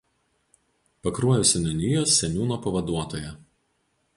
[1.07, 3.39] Pakruojo seniūnijos seniūno pavaduotoja.